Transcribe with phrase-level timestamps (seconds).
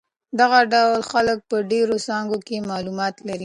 [0.39, 3.39] دغه ډول خلک په ډېرو څانګو کې معلومات لري.